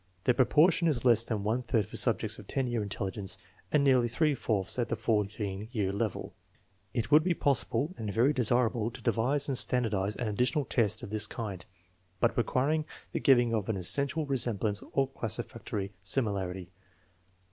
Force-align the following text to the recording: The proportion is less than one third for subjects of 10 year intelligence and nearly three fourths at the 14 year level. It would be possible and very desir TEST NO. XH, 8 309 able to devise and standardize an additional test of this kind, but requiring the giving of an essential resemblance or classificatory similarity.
The 0.23 0.33
proportion 0.33 0.87
is 0.87 1.05
less 1.05 1.23
than 1.23 1.43
one 1.43 1.61
third 1.61 1.87
for 1.87 1.95
subjects 1.95 2.39
of 2.39 2.47
10 2.47 2.65
year 2.65 2.81
intelligence 2.81 3.37
and 3.71 3.83
nearly 3.83 4.07
three 4.07 4.33
fourths 4.33 4.79
at 4.79 4.89
the 4.89 4.95
14 4.95 5.69
year 5.73 5.91
level. 5.91 6.33
It 6.91 7.11
would 7.11 7.23
be 7.23 7.35
possible 7.35 7.93
and 7.99 8.11
very 8.11 8.33
desir 8.33 8.41
TEST 8.41 8.49
NO. 8.49 8.55
XH, 8.55 8.61
8 8.63 8.65
309 8.65 8.71
able 8.71 8.91
to 8.91 9.03
devise 9.03 9.47
and 9.47 9.57
standardize 9.59 10.15
an 10.15 10.27
additional 10.27 10.65
test 10.65 11.03
of 11.03 11.11
this 11.11 11.27
kind, 11.27 11.63
but 12.19 12.35
requiring 12.35 12.85
the 13.11 13.19
giving 13.19 13.53
of 13.53 13.69
an 13.69 13.77
essential 13.77 14.25
resemblance 14.25 14.81
or 14.93 15.07
classificatory 15.07 15.93
similarity. 16.01 16.71